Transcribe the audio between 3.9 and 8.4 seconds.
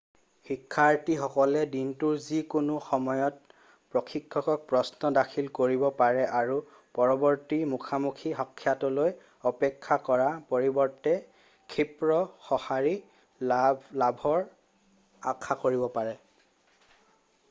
প্ৰশিক্ষকক প্ৰশ্ন দাখিল কৰিব পাৰে আৰু পৰৱৰ্তী মুখামুখি